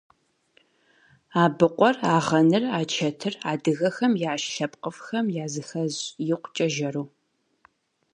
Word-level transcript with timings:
Абыкъур, 1.43 1.95
агъэныр, 2.15 2.63
ачэтыр- 2.79 3.33
адыгэхэм 3.51 4.13
яш 4.31 4.43
лъэпкъыфӏхэм 4.55 5.25
языхэзщ, 5.43 6.01
икъукӏэ 6.33 6.67
жэру. 6.73 7.05